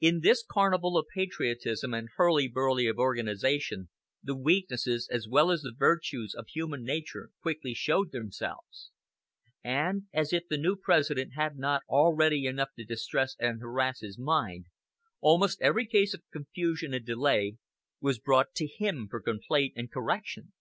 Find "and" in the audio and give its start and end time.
1.94-2.08, 9.62-10.08, 13.38-13.60, 16.92-17.06, 19.76-19.92